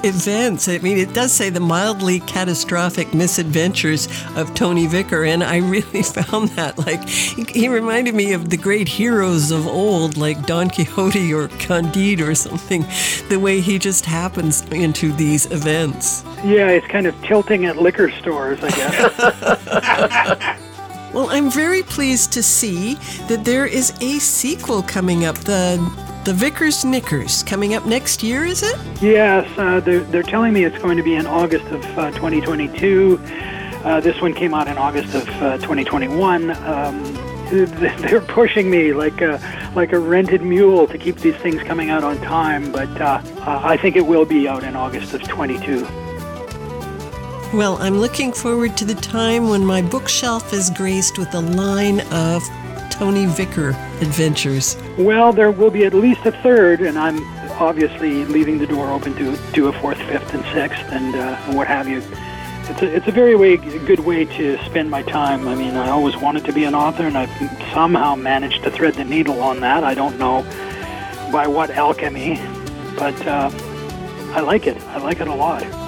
events. 0.04 0.68
I 0.68 0.80
mean, 0.80 0.98
it 0.98 1.14
does 1.14 1.32
say 1.32 1.50
the 1.50 1.60
mildly 1.60 2.20
catastrophic 2.22 3.14
misadventures 3.14 4.08
of 4.36 4.54
Tony 4.56 4.88
Vicar, 4.88 5.24
and 5.24 5.44
I 5.44 5.58
really 5.58 6.04
found 6.18 6.50
that 6.50 6.78
like 6.78 7.08
he, 7.08 7.44
he 7.44 7.68
reminded 7.68 8.16
me 8.16 8.34
of 8.34 8.50
the 8.50 8.58
great 8.58 8.88
heroes 8.88 9.52
of 9.52 9.68
old, 9.68 10.18
like 10.18 10.46
Don 10.46 10.70
Quixote 10.70 11.34
or 11.34 11.48
Candide 11.60 12.22
or 12.22 12.36
something. 12.36 12.86
The 13.30 13.38
way 13.38 13.62
he 13.62 13.80
just 13.80 14.06
happens 14.06 14.62
into 14.72 15.12
these 15.14 15.46
events. 15.52 16.24
Yeah, 16.44 16.70
it's 16.70 16.88
kind 16.88 17.08
of 17.08 17.20
tilting 17.24 17.66
at 17.66 17.78
liquor 17.78 18.12
stores, 18.12 18.60
I 18.62 18.70
guess. 18.70 20.62
Well, 21.16 21.30
I'm 21.30 21.50
very 21.50 21.82
pleased 21.82 22.34
to 22.34 22.44
see 22.44 22.96
that 23.30 23.46
there 23.46 23.66
is 23.66 23.94
a 24.02 24.20
sequel 24.20 24.84
coming 24.84 25.24
up. 25.24 25.38
The 25.38 25.78
The 26.26 26.34
Vicar's 26.34 26.84
Knickers 26.84 27.44
coming 27.44 27.76
up 27.76 27.86
next 27.86 28.24
year, 28.24 28.46
is 28.46 28.64
it? 28.64 28.76
Yes, 29.00 29.48
uh, 29.60 29.80
they're, 29.80 30.00
they're 30.06 30.24
telling 30.24 30.54
me 30.54 30.64
it's 30.64 30.80
going 30.80 30.98
to 30.98 31.04
be 31.04 31.14
in 31.14 31.28
August 31.28 31.66
of 31.68 31.86
uh, 32.00 32.10
2022. 32.14 33.20
Uh, 33.84 34.00
this 34.00 34.20
one 34.20 34.34
came 34.34 34.52
out 34.52 34.68
in 34.68 34.76
August 34.76 35.14
of 35.14 35.30
uh, 35.40 35.58
2021. 35.58 36.50
Um, 36.50 37.14
they're 37.52 38.22
pushing 38.22 38.72
me 38.72 38.92
like 38.92 39.22
a, 39.22 39.40
like 39.76 39.92
a 39.92 40.00
rented 40.00 40.42
mule 40.42 40.88
to 40.88 40.98
keep 40.98 41.18
these 41.18 41.36
things 41.36 41.62
coming 41.62 41.92
out 41.92 42.04
on 42.04 42.18
time, 42.22 42.72
but 42.72 42.90
uh, 43.00 43.22
I 43.46 43.78
think 43.78 43.96
it 43.96 44.08
will 44.08 44.26
be 44.26 44.48
out 44.48 44.64
in 44.64 44.76
August 44.76 45.14
of 45.14 45.22
22. 45.28 45.84
Well, 47.54 47.78
I'm 47.80 48.00
looking 48.00 48.34
forward 48.34 48.76
to 48.78 48.86
the 48.86 48.96
time 48.96 49.48
when 49.48 49.64
my 49.64 49.84
bookshelf 49.84 50.54
is 50.54 50.72
graced 50.72 51.20
with 51.20 51.32
a 51.36 51.42
line 51.42 52.02
of 52.12 52.42
Tony 52.90 53.28
Vicar 53.28 53.70
adventures. 54.02 54.76
Well, 54.98 55.34
there 55.34 55.52
will 55.52 55.72
be 55.72 55.84
at 55.84 55.94
least 55.94 56.26
a 56.26 56.32
third, 56.32 56.80
and 56.80 56.98
I'm 56.98 57.22
obviously 57.62 58.24
leaving 58.26 58.58
the 58.58 58.66
door 58.66 58.90
open 58.90 59.14
to 59.16 59.38
do 59.52 59.68
a 59.68 59.74
fourth, 59.74 59.98
fifth, 59.98 60.34
and 60.34 60.44
sixth, 60.54 60.86
and 60.90 61.14
uh, 61.16 61.36
what 61.54 61.68
have 61.68 61.88
you. 61.88 62.02
It's 62.70 62.82
a, 62.82 62.96
it's 62.96 63.08
a 63.08 63.12
very 63.12 63.36
way, 63.36 63.58
good 63.58 64.00
way 64.00 64.24
to 64.24 64.58
spend 64.64 64.90
my 64.90 65.04
time. 65.04 65.50
I 65.50 65.56
mean, 65.56 65.76
I 65.76 65.90
always 65.90 66.16
wanted 66.16 66.46
to 66.46 66.54
be 66.54 66.64
an 66.64 66.74
author, 66.74 67.04
and 67.04 67.18
I've 67.18 67.30
somehow 67.74 68.16
managed 68.16 68.64
to 68.64 68.72
thread 68.72 68.94
the 68.94 69.04
needle 69.04 69.42
on 69.42 69.60
that. 69.60 69.84
I 69.84 69.96
don't 69.96 70.18
know 70.18 70.44
by 71.30 71.46
what 71.46 71.72
alchemy, 71.72 72.40
but 72.98 73.28
uh, 73.28 73.52
I 74.34 74.40
like 74.40 74.66
it. 74.66 74.82
I 74.88 75.00
like 75.00 75.20
it 75.20 75.28
a 75.28 75.36
lot. 75.36 75.85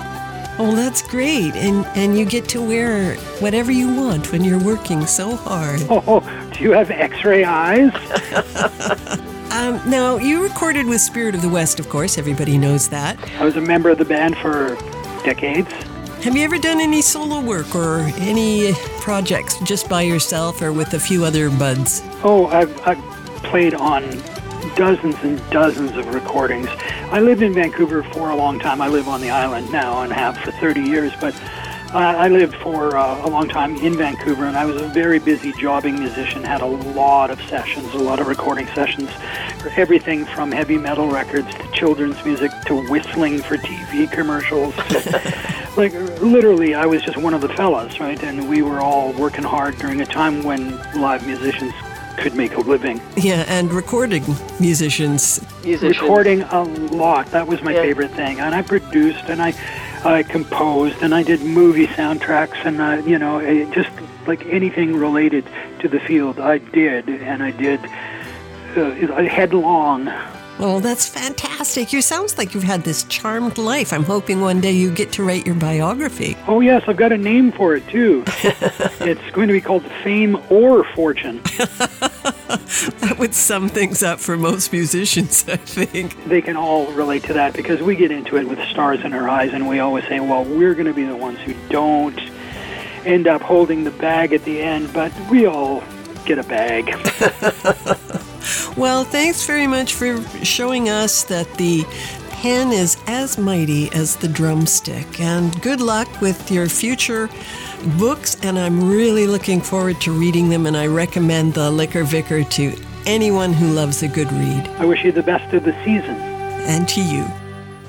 Oh, 0.59 0.75
that's 0.75 1.01
great. 1.03 1.55
And 1.55 1.85
and 1.95 2.17
you 2.17 2.25
get 2.25 2.49
to 2.49 2.61
wear 2.61 3.15
whatever 3.39 3.71
you 3.71 3.93
want 3.93 4.31
when 4.31 4.43
you're 4.43 4.63
working 4.63 5.05
so 5.05 5.35
hard. 5.35 5.81
Oh, 5.89 6.21
do 6.53 6.63
you 6.63 6.71
have 6.71 6.89
x-ray 6.89 7.43
eyes? 7.43 7.91
um, 9.51 9.81
now, 9.89 10.17
you 10.17 10.41
recorded 10.41 10.85
with 10.85 11.01
Spirit 11.01 11.35
of 11.35 11.41
the 11.41 11.49
West, 11.49 11.79
of 11.79 11.89
course. 11.89 12.17
Everybody 12.17 12.57
knows 12.57 12.87
that. 12.89 13.17
I 13.39 13.45
was 13.45 13.57
a 13.57 13.61
member 13.61 13.89
of 13.89 13.97
the 13.97 14.05
band 14.05 14.37
for 14.37 14.75
decades. 15.23 15.71
Have 16.23 16.35
you 16.35 16.43
ever 16.43 16.57
done 16.57 16.79
any 16.79 17.01
solo 17.01 17.41
work 17.41 17.75
or 17.75 17.99
any 18.17 18.73
projects 18.99 19.59
just 19.61 19.87
by 19.87 20.01
yourself 20.01 20.61
or 20.61 20.71
with 20.73 20.93
a 20.93 20.99
few 20.99 21.23
other 21.25 21.49
buds? 21.49 22.01
Oh, 22.23 22.47
I've, 22.47 22.87
I've 22.87 23.03
played 23.43 23.73
on 23.73 24.03
dozens 24.75 25.15
and 25.23 25.41
dozens 25.49 25.95
of 25.97 26.13
recordings. 26.13 26.67
I 27.11 27.19
lived 27.19 27.41
in 27.41 27.53
Vancouver 27.53 28.03
for 28.03 28.29
a 28.29 28.35
long 28.35 28.59
time. 28.59 28.81
I 28.81 28.87
live 28.87 29.07
on 29.07 29.21
the 29.21 29.29
island 29.29 29.71
now 29.71 30.01
and 30.01 30.11
have 30.11 30.37
for 30.37 30.51
30 30.51 30.81
years, 30.81 31.13
but 31.21 31.33
I 31.93 32.27
lived 32.27 32.55
for 32.57 32.97
uh, 32.97 33.25
a 33.25 33.29
long 33.29 33.47
time 33.47 33.77
in 33.77 33.95
Vancouver, 33.95 34.45
and 34.45 34.57
I 34.57 34.65
was 34.65 34.81
a 34.81 34.87
very 34.89 35.19
busy 35.19 35.53
jobbing 35.53 35.97
musician. 35.97 36.43
Had 36.43 36.61
a 36.61 36.65
lot 36.65 37.31
of 37.31 37.41
sessions, 37.43 37.93
a 37.93 37.97
lot 37.97 38.19
of 38.19 38.27
recording 38.27 38.67
sessions 38.67 39.09
for 39.59 39.69
everything 39.69 40.25
from 40.25 40.51
heavy 40.51 40.77
metal 40.77 41.07
records 41.07 41.47
to 41.53 41.71
children's 41.71 42.23
music 42.25 42.51
to 42.65 42.75
whistling 42.89 43.41
for 43.41 43.57
TV 43.57 44.11
commercials. 44.11 44.75
like 45.77 45.93
literally, 46.21 46.75
I 46.75 46.85
was 46.85 47.01
just 47.03 47.17
one 47.17 47.33
of 47.33 47.39
the 47.39 47.49
fellas, 47.49 48.01
right? 48.01 48.21
And 48.21 48.49
we 48.49 48.61
were 48.61 48.81
all 48.81 49.13
working 49.13 49.43
hard 49.43 49.77
during 49.77 50.01
a 50.01 50.05
time 50.05 50.43
when 50.43 50.77
live 50.99 51.25
musicians 51.25 51.73
could 52.17 52.35
make 52.35 52.55
a 52.55 52.61
living. 52.61 52.99
Yeah, 53.15 53.45
and 53.47 53.71
recording 53.71 54.23
musicians. 54.59 55.41
musicians. 55.63 56.01
Recording 56.01 56.41
a 56.41 56.63
lot. 56.63 57.27
That 57.27 57.47
was 57.47 57.61
my 57.61 57.73
yeah. 57.73 57.81
favorite 57.81 58.11
thing. 58.11 58.39
And 58.39 58.53
I 58.53 58.61
produced 58.61 59.25
and 59.29 59.41
I, 59.41 59.53
I 60.03 60.23
composed 60.23 61.01
and 61.01 61.13
I 61.13 61.23
did 61.23 61.41
movie 61.41 61.87
soundtracks 61.87 62.65
and 62.65 62.81
uh, 62.81 63.07
you 63.07 63.17
know 63.17 63.39
just 63.71 63.89
like 64.27 64.45
anything 64.47 64.95
related 64.95 65.45
to 65.79 65.87
the 65.87 65.99
field 65.99 66.39
I 66.39 66.57
did 66.57 67.07
and 67.09 67.41
I 67.41 67.51
did 67.51 67.79
uh, 68.75 69.23
headlong 69.23 70.05
well, 70.59 70.79
that's 70.79 71.07
fantastic. 71.07 71.93
You 71.93 72.01
sounds 72.01 72.37
like 72.37 72.53
you've 72.53 72.63
had 72.63 72.83
this 72.83 73.03
charmed 73.03 73.57
life. 73.57 73.93
I'm 73.93 74.03
hoping 74.03 74.41
one 74.41 74.59
day 74.59 74.71
you 74.71 74.91
get 74.91 75.11
to 75.13 75.23
write 75.23 75.45
your 75.45 75.55
biography. 75.55 76.35
Oh 76.47 76.61
yes, 76.61 76.83
I've 76.87 76.97
got 76.97 77.11
a 77.11 77.17
name 77.17 77.51
for 77.51 77.75
it 77.75 77.87
too. 77.87 78.23
it's 79.01 79.31
going 79.31 79.47
to 79.47 79.53
be 79.53 79.61
called 79.61 79.83
Fame 80.03 80.37
or 80.49 80.83
Fortune. 80.95 81.41
that 82.47 83.15
would 83.19 83.35
sum 83.35 83.69
things 83.69 84.01
up 84.01 84.19
for 84.19 84.37
most 84.37 84.71
musicians, 84.71 85.47
I 85.47 85.57
think. 85.57 86.23
They 86.25 86.41
can 86.41 86.57
all 86.57 86.91
relate 86.93 87.23
to 87.25 87.33
that 87.33 87.53
because 87.53 87.81
we 87.81 87.95
get 87.95 88.11
into 88.11 88.37
it 88.37 88.47
with 88.47 88.59
stars 88.69 89.01
in 89.01 89.13
our 89.13 89.29
eyes 89.29 89.53
and 89.53 89.67
we 89.67 89.79
always 89.79 90.05
say, 90.05 90.19
well, 90.19 90.43
we're 90.43 90.73
going 90.73 90.87
to 90.87 90.93
be 90.93 91.03
the 91.03 91.15
ones 91.15 91.39
who 91.39 91.53
don't 91.69 92.19
end 93.05 93.27
up 93.27 93.41
holding 93.41 93.83
the 93.83 93.91
bag 93.91 94.33
at 94.33 94.43
the 94.43 94.61
end, 94.61 94.91
but 94.91 95.13
we 95.29 95.45
all 95.45 95.83
get 96.25 96.39
a 96.39 96.43
bag. 96.43 96.87
well, 98.77 99.03
thanks 99.03 99.45
very 99.45 99.67
much 99.67 99.93
for 99.93 100.21
showing 100.43 100.89
us 100.89 101.23
that 101.25 101.51
the 101.55 101.85
pen 102.29 102.71
is 102.71 102.97
as 103.07 103.37
mighty 103.37 103.91
as 103.93 104.15
the 104.17 104.27
drumstick. 104.27 105.19
And 105.19 105.59
good 105.61 105.81
luck 105.81 106.21
with 106.21 106.51
your 106.51 106.69
future 106.69 107.29
books. 107.97 108.37
And 108.43 108.59
I'm 108.59 108.89
really 108.89 109.25
looking 109.25 109.59
forward 109.59 109.99
to 110.01 110.11
reading 110.11 110.49
them. 110.49 110.65
And 110.65 110.77
I 110.77 110.87
recommend 110.87 111.55
The 111.55 111.71
Liquor 111.71 112.03
Vicar 112.03 112.43
to 112.43 112.75
anyone 113.05 113.53
who 113.53 113.67
loves 113.71 114.03
a 114.03 114.07
good 114.07 114.31
read. 114.31 114.67
I 114.77 114.85
wish 114.85 115.03
you 115.03 115.11
the 115.11 115.23
best 115.23 115.51
of 115.53 115.63
the 115.63 115.73
season. 115.83 116.15
And 116.69 116.87
to 116.89 117.01
you. 117.01 117.25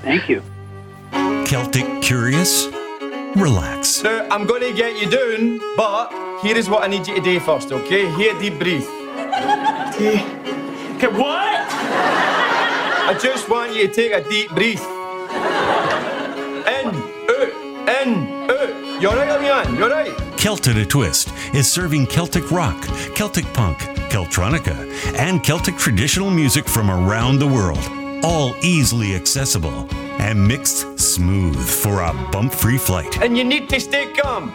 Thank 0.03 0.29
you. 0.29 0.43
Celtic 1.47 2.03
Curious? 2.03 2.69
Relax. 3.37 4.03
Now, 4.03 4.27
I'm 4.31 4.47
going 4.47 4.63
to 4.63 4.73
get 4.73 5.01
you 5.01 5.11
down, 5.11 5.61
but 5.77 6.11
here 6.43 6.57
is 6.57 6.71
what 6.71 6.83
I 6.83 6.87
need 6.87 7.07
you 7.07 7.15
to 7.17 7.21
do 7.21 7.39
first, 7.41 7.71
okay? 7.71 8.11
Here, 8.17 8.39
deep 8.41 8.59
breathe. 8.59 8.98
Okay. 9.99 10.23
Okay, 10.95 11.09
what? 11.09 11.67
I 13.11 13.19
just 13.21 13.49
want 13.49 13.75
you 13.75 13.89
to 13.89 13.93
take 13.93 14.13
a 14.13 14.23
deep 14.29 14.49
breath. 14.51 14.81
In, 16.69 16.87
out, 17.27 18.07
in, 18.07 18.49
out. 18.49 19.03
You 19.03 19.09
alright, 19.09 19.41
man? 19.41 19.75
You 19.75 19.83
alright? 19.83 20.39
Celt 20.39 20.69
a 20.69 20.87
Twist 20.87 21.33
is 21.53 21.69
serving 21.69 22.07
Celtic 22.07 22.49
rock, 22.53 22.81
Celtic 23.17 23.45
punk, 23.55 23.79
Celtronica, 24.09 24.77
and 25.19 25.43
Celtic 25.43 25.77
traditional 25.77 26.31
music 26.31 26.69
from 26.69 26.93
around 26.93 27.41
the 27.41 27.49
world, 27.49 27.85
all 28.23 28.55
easily 28.63 29.17
accessible 29.17 29.89
and 30.21 30.47
mixed 30.47 30.97
smooth 30.97 31.59
for 31.59 32.03
a 32.03 32.13
bump 32.31 32.53
free 32.53 32.79
flight. 32.79 33.21
And 33.21 33.37
you 33.37 33.43
need 33.43 33.69
to 33.71 33.81
stay 33.81 34.13
calm. 34.13 34.53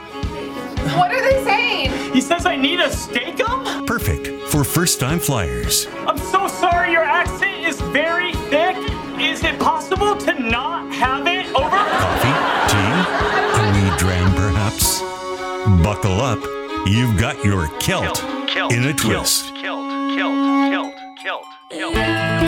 What 0.96 1.12
are 1.12 1.22
they 1.22 1.44
saying? 1.44 2.14
He 2.14 2.22
says 2.22 2.46
I 2.46 2.56
need 2.56 2.80
a 2.80 2.90
steak-um? 2.90 3.86
Perfect 3.86 4.23
for 4.54 4.64
first-time 4.64 5.18
flyers. 5.18 5.88
I'm 6.06 6.16
so 6.20 6.48
sorry, 6.48 6.92
your 6.92 7.02
accent 7.02 7.66
is 7.66 7.82
very 7.82 8.34
thick. 8.52 8.78
Is 9.20 9.44
it 9.44 9.60
possible 9.60 10.16
to 10.16 10.34
not 10.36 10.94
have 10.94 11.26
it 11.26 11.48
over? 11.56 11.72
Coffee? 11.72 12.36
Tea? 12.70 12.94
A 13.58 13.64
wee 13.74 13.98
dram, 13.98 14.32
perhaps? 14.36 15.02
Buckle 15.82 16.22
up. 16.22 16.38
You've 16.86 17.18
got 17.20 17.44
your 17.44 17.68
kilt 17.80 18.24
Celt 18.48 18.72
in 18.72 18.84
a 18.84 18.94
twist. 18.94 19.48
Celt, 19.56 19.64
Celt, 19.64 19.90
Celt, 20.20 20.94
Celt, 21.18 21.46
Celt. 21.72 21.94
Celt. 21.96 22.43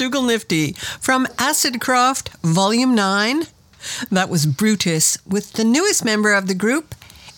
Shugal 0.00 0.26
Nifty 0.26 0.72
from 0.98 1.28
Acid 1.38 1.78
Croft, 1.78 2.30
Volume 2.38 2.94
9. 2.94 3.42
That 4.10 4.30
was 4.30 4.46
Brutus 4.46 5.18
with 5.26 5.52
the 5.52 5.64
newest 5.64 6.06
member 6.06 6.32
of 6.32 6.46
the 6.46 6.54
group, 6.54 6.94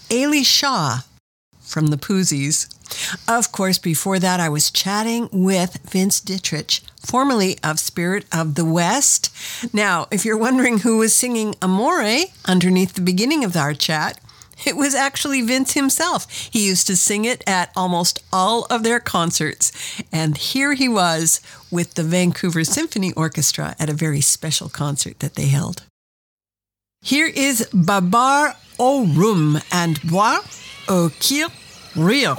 Eilidh 0.09 0.47
Shaw 0.47 1.01
from 1.61 1.89
the 1.89 1.97
Poozies. 1.97 2.69
Of 3.29 3.51
course, 3.51 3.79
before 3.79 4.21
that, 4.21 4.39
I 4.39 4.49
was 4.49 4.71
chatting 4.71 5.29
with 5.33 5.79
Vince 5.91 6.21
Ditrich, 6.21 6.83
formerly 7.05 7.59
of 7.65 7.81
Spirit 7.81 8.27
of 8.31 8.55
the 8.55 8.65
West. 8.65 9.35
Now, 9.75 10.07
if 10.13 10.25
you're 10.25 10.39
wondering 10.39 10.79
who 10.79 10.99
was 10.99 11.17
singing 11.17 11.57
Amore 11.63 12.27
underneath 12.45 12.93
the 12.93 13.01
beginning 13.01 13.43
of 13.43 13.57
our 13.57 13.75
chat, 13.75 14.21
it 14.67 14.77
was 14.77 14.95
actually 14.95 15.43
Vince 15.43 15.75
himself. 15.75 16.31
He 16.31 16.67
used 16.67 16.87
to 16.87 16.97
sing 16.97 17.25
it 17.25 17.43
at 17.47 17.71
almost 17.77 18.23
all 18.33 18.67
of 18.71 18.83
their 18.83 19.01
concerts. 19.01 19.73
And 20.13 20.37
here 20.37 20.75
he 20.75 20.89
was 20.89 21.41
with 21.71 21.95
the 21.95 22.05
Vancouver 22.05 22.65
Symphony 22.65 23.13
Orchestra 23.15 23.75
at 23.79 23.91
a 23.91 23.95
very 23.95 24.21
special 24.21 24.69
concert 24.69 25.21
that 25.21 25.35
they 25.35 25.47
held. 25.47 25.85
Here 27.01 27.27
is 27.27 27.69
Babar 27.73 28.57
au 28.79 29.07
Rum 29.07 29.59
and 29.73 30.01
Bois 30.03 30.39
au 30.89 31.11
Kir 31.19 31.49
Rio. 31.97 32.37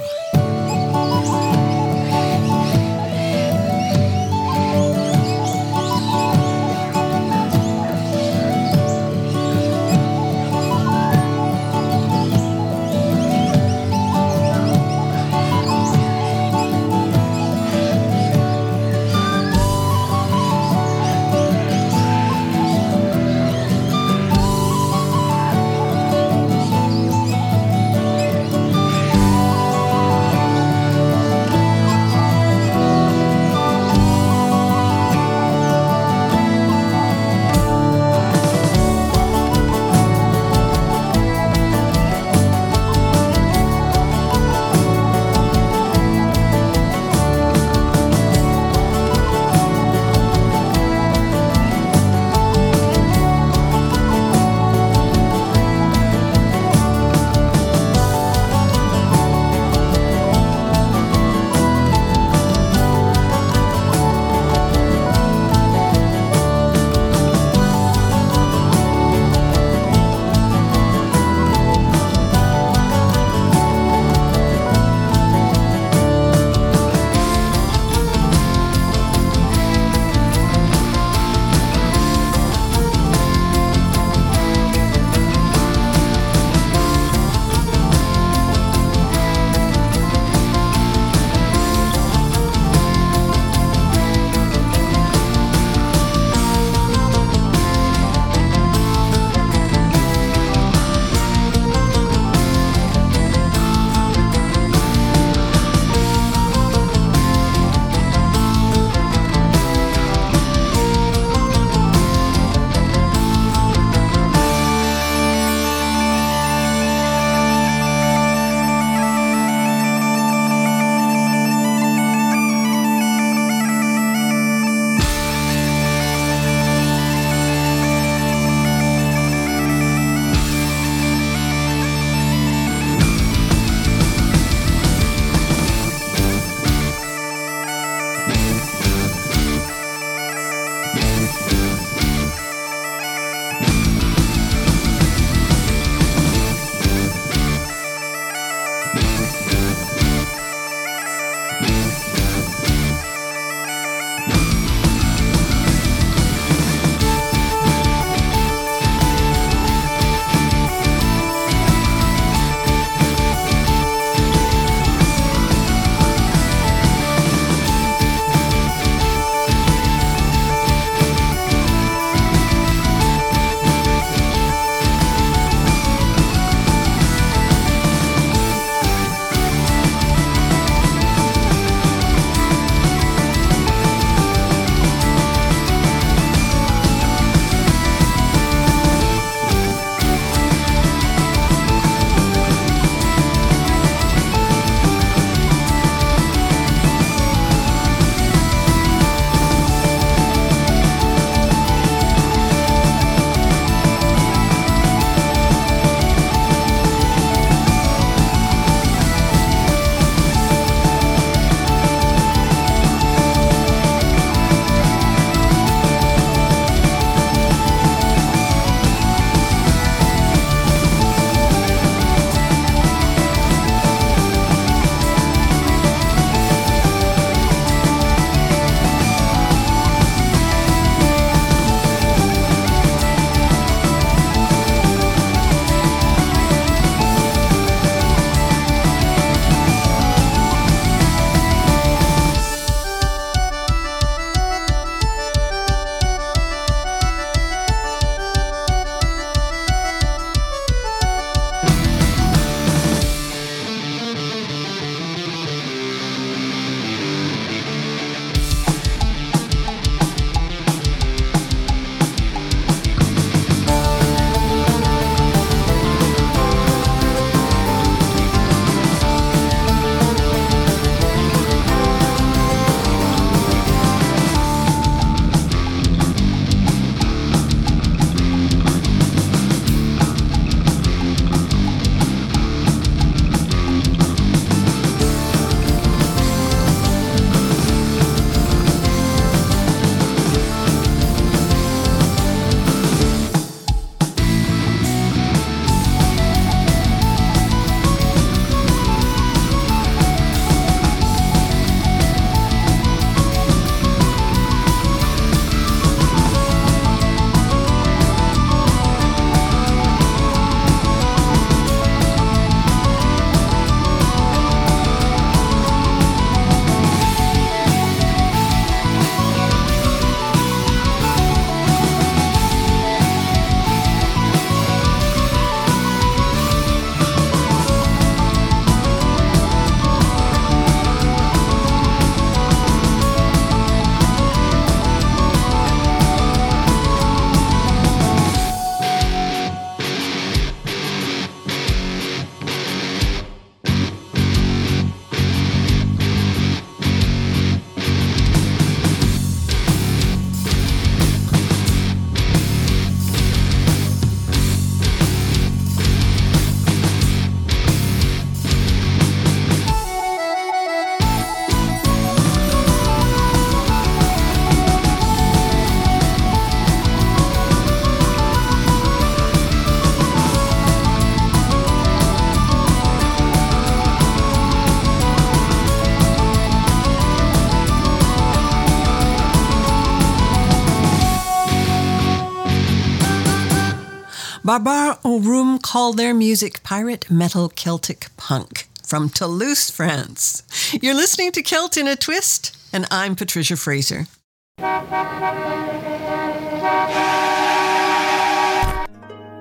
Barbar 384.46 384.98
Room 385.02 385.58
call 385.58 385.94
their 385.94 386.12
music 386.12 386.62
pirate 386.62 387.10
metal 387.10 387.48
Celtic 387.48 388.08
punk 388.18 388.68
from 388.82 389.08
Toulouse, 389.08 389.70
France. 389.70 390.42
You're 390.82 390.92
listening 390.92 391.32
to 391.32 391.42
Celt 391.42 391.78
in 391.78 391.88
a 391.88 391.96
Twist, 391.96 392.54
and 392.70 392.84
I'm 392.90 393.16
Patricia 393.16 393.56
Fraser. 393.56 394.06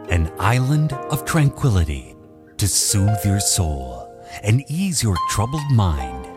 An 0.08 0.32
island 0.40 0.94
of 0.94 1.26
tranquility 1.26 2.16
to 2.56 2.66
soothe 2.66 3.26
your 3.26 3.42
soul 3.42 4.10
and 4.42 4.64
ease 4.70 5.04
your 5.04 5.18
troubled 5.30 5.70
mind. 5.70 6.30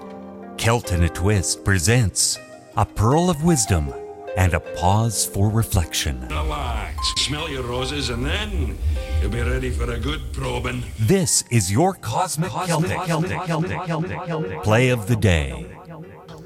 Celt 0.58 0.90
in 0.90 1.04
a 1.04 1.08
Twist 1.08 1.64
presents 1.64 2.36
a 2.76 2.84
pearl 2.84 3.30
of 3.30 3.44
wisdom 3.44 3.94
and 4.36 4.54
a 4.54 4.60
pause 4.60 5.26
for 5.26 5.48
reflection. 5.48 6.20
Relax, 6.28 6.96
smell 7.16 7.48
your 7.48 7.62
roses, 7.62 8.10
and 8.10 8.24
then 8.24 8.78
you'll 9.20 9.30
be 9.30 9.42
ready 9.42 9.70
for 9.70 9.90
a 9.90 9.98
good 9.98 10.20
probing. 10.32 10.82
This 10.98 11.42
is 11.50 11.72
your 11.72 11.94
Cosmic, 11.94 12.50
Celtic, 12.50 12.98
Celtic, 13.06 13.46
Celtic, 13.46 13.86
Celtic 13.86 14.62
play 14.62 14.90
of 14.90 15.06
the 15.06 15.16
day. 15.16 15.66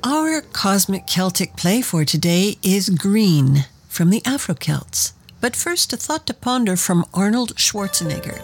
Our 0.05 0.41
cosmic 0.41 1.07
Celtic 1.07 1.57
play 1.57 1.83
for 1.83 2.05
today 2.05 2.57
is 2.63 2.89
Green 2.89 3.67
from 3.89 4.11
the 4.11 4.23
Afro 4.25 4.55
Celts. 4.55 5.13
But 5.41 5.57
first, 5.57 5.93
a 5.93 5.97
thought 5.97 6.27
to 6.27 6.35
ponder 6.35 6.77
from 6.77 7.05
Arnold 7.13 7.57
Schwarzenegger. 7.57 8.41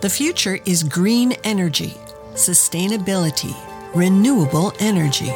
The 0.00 0.10
future 0.10 0.58
is 0.64 0.82
green 0.82 1.32
energy, 1.44 1.94
sustainability, 2.34 3.54
renewable 3.94 4.72
energy. 4.78 5.32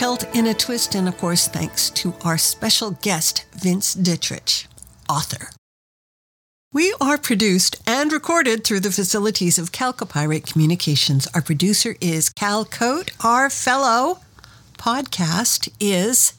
Celt 0.00 0.34
in 0.34 0.46
a 0.46 0.54
Twist. 0.54 0.94
And 0.94 1.06
of 1.06 1.18
course, 1.18 1.46
thanks 1.46 1.90
to 1.90 2.14
our 2.24 2.38
special 2.38 2.92
guest, 3.02 3.44
Vince 3.52 3.94
Ditrich, 3.94 4.66
author. 5.10 5.50
We 6.72 6.94
are 7.02 7.18
produced 7.18 7.76
and 7.86 8.10
recorded 8.10 8.64
through 8.64 8.80
the 8.80 8.92
facilities 8.92 9.58
of 9.58 9.72
Calcopyrate 9.72 10.50
Communications. 10.50 11.28
Our 11.34 11.42
producer 11.42 11.96
is 12.00 12.30
Cal 12.30 12.64
Coat. 12.64 13.10
Our 13.22 13.50
fellow 13.50 14.20
podcast 14.78 15.68
is 15.78 16.32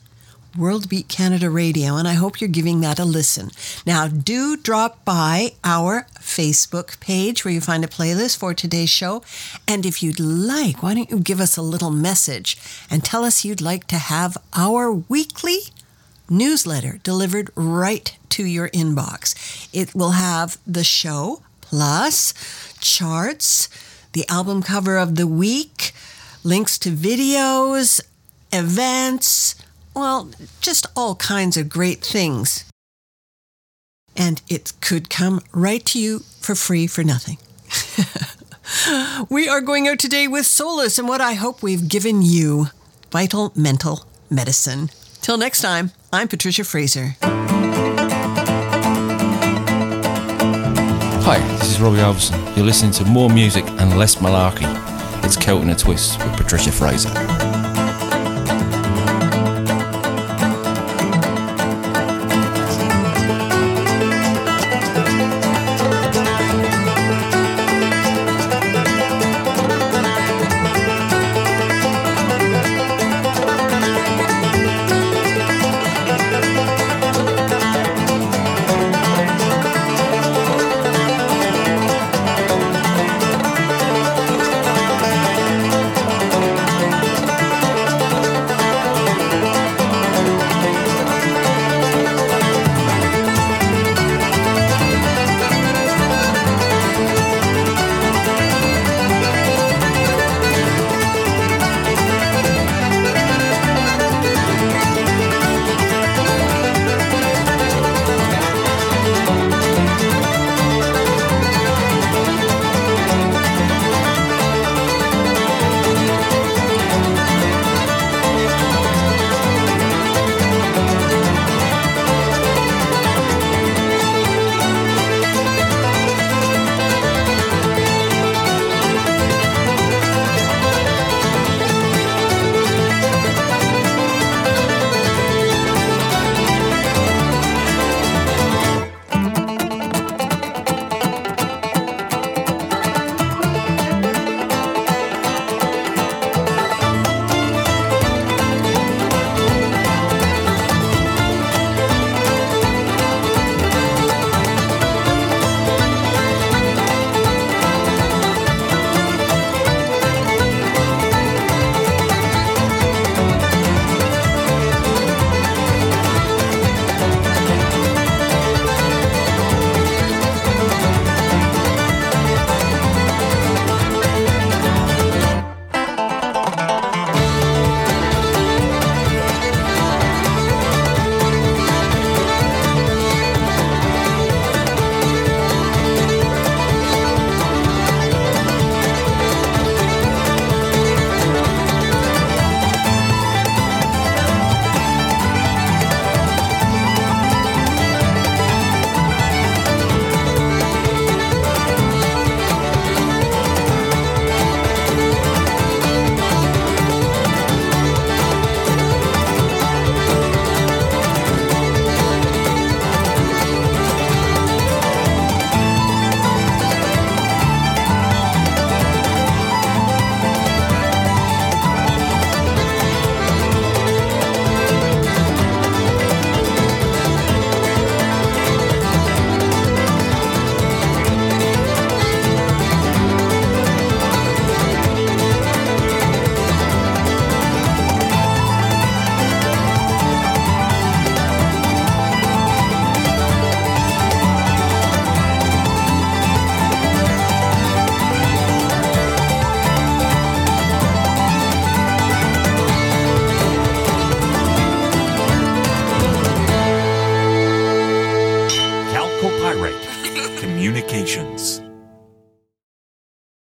World 0.58 0.90
Beat 0.90 1.08
Canada 1.08 1.52
Radio, 1.52 1.98
and 1.98 2.08
I 2.08 2.14
hope 2.14 2.42
you're 2.42 2.48
giving 2.48 2.82
that 2.82 2.98
a 2.98 3.06
listen. 3.06 3.52
Now, 3.86 4.08
do 4.08 4.58
drop 4.58 5.06
by 5.06 5.54
our 5.64 6.08
Facebook 6.32 7.00
page 7.00 7.44
where 7.44 7.54
you 7.54 7.62
find 7.62 7.84
a 7.84 7.88
playlist 7.88 8.38
for 8.38 8.54
today's 8.54 8.90
show. 8.90 9.22
And 9.68 9.86
if 9.86 10.02
you'd 10.02 10.20
like, 10.20 10.82
why 10.82 10.94
don't 10.94 11.12
you 11.12 11.20
give 11.20 11.42
us 11.42 11.58
a 11.58 11.62
little 11.62 11.92
message 11.92 12.58
and 12.90 13.04
tell 13.04 13.26
us 13.26 13.44
you'd 13.44 13.62
like 13.62 13.86
to 13.88 13.98
have 13.98 14.38
our 14.54 14.92
weekly 14.92 15.60
newsletter 16.30 17.00
delivered 17.04 17.52
right 17.56 18.18
to 18.30 18.46
your 18.46 18.70
inbox. 18.70 19.36
It 19.74 19.94
will 19.94 20.12
have 20.12 20.58
the 20.66 20.86
show 20.86 21.44
plus 21.60 22.34
charts, 22.80 23.68
the 24.14 24.28
album 24.30 24.64
cover 24.64 24.98
of 24.98 25.16
the 25.16 25.28
week, 25.28 25.92
links 26.44 26.80
to 26.80 26.90
videos, 26.90 28.02
events, 28.54 29.56
well, 29.94 30.30
just 30.62 30.88
all 30.96 31.16
kinds 31.16 31.58
of 31.58 31.68
great 31.68 32.02
things. 32.02 32.71
And 34.16 34.42
it 34.50 34.74
could 34.82 35.10
come 35.10 35.42
right 35.52 35.86
to 35.86 36.00
you 36.00 36.20
for 36.40 36.56
free 36.56 36.88
for 36.88 37.04
nothing. 37.04 37.38
we 39.30 39.48
are 39.48 39.62
going 39.62 39.88
out 39.88 40.00
today 40.00 40.28
with 40.28 40.46
Solace 40.46 41.00
and 41.00 41.08
what 41.08 41.22
I 41.22 41.34
hope 41.34 41.64
we've 41.64 41.88
given 41.88 42.22
you 42.22 42.68
vital 43.12 43.52
mental 43.56 44.06
medicine. 44.30 44.90
Till 45.22 45.38
next 45.38 45.62
time, 45.62 45.92
I'm 46.12 46.28
Patricia 46.28 46.64
Fraser. 46.64 47.16
Hi, 51.24 51.38
this 51.60 51.72
is 51.72 51.80
Robbie 51.80 51.98
Alverson. 51.98 52.56
You're 52.56 52.66
listening 52.66 52.92
to 52.94 53.06
more 53.06 53.30
music 53.30 53.64
and 53.66 53.98
less 53.98 54.16
malarkey. 54.16 54.66
It's 55.24 55.38
Celt 55.38 55.62
in 55.62 55.70
a 55.70 55.76
Twist 55.76 56.18
with 56.20 56.36
Patricia 56.36 56.72
Fraser. 56.72 57.10